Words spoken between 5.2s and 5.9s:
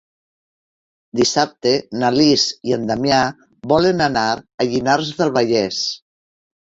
del Vallès.